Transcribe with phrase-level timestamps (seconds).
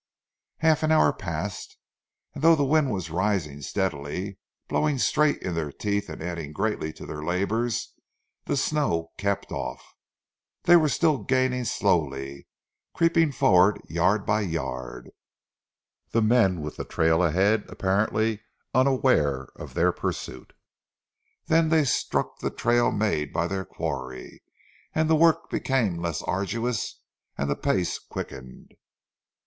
[0.61, 1.77] Half an hour passed,
[2.33, 6.91] and though the wind was rising steadily, blowing straight in their teeth and adding greatly
[6.93, 7.93] to their labours,
[8.45, 9.93] the snow kept off.
[10.63, 12.47] They were still gaining slowly,
[12.95, 15.11] creeping forward yard by yard,
[16.09, 18.41] the men with the train ahead apparently
[18.73, 20.53] unaware of their pursuit.
[21.45, 24.41] Then they struck the trail made by their quarry
[24.95, 27.03] and the work became less arduous
[27.37, 28.71] and the pace quickened.